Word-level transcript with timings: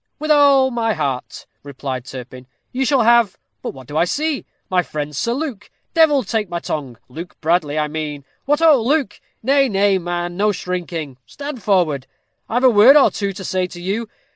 "With 0.17 0.31
all 0.31 0.71
my 0.71 0.93
heart," 0.95 1.45
replied 1.61 2.05
Turpin. 2.05 2.47
"You 2.71 2.85
shall 2.85 3.03
have 3.03 3.37
but 3.61 3.75
what 3.75 3.85
do 3.85 3.95
I 3.97 4.05
see, 4.05 4.47
my 4.67 4.81
friend 4.81 5.15
Sir 5.15 5.31
Luke? 5.33 5.69
Devil 5.93 6.23
take 6.23 6.49
my 6.49 6.57
tongue, 6.57 6.97
Luke 7.07 7.39
Bradley, 7.39 7.77
I 7.77 7.87
mean. 7.87 8.25
What, 8.45 8.61
ho! 8.61 8.81
Luke 8.81 9.21
nay, 9.43 9.69
nay, 9.69 9.99
man, 9.99 10.35
no 10.35 10.51
shrinking 10.51 11.17
stand 11.27 11.61
forward; 11.61 12.07
I've 12.49 12.63
a 12.63 12.67
word 12.71 12.95
or 12.97 13.11
two 13.11 13.31
to 13.31 13.43
say 13.43 13.67
to 13.67 13.79
you. 13.79 14.09